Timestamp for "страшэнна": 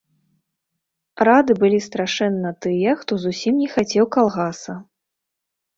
1.87-2.55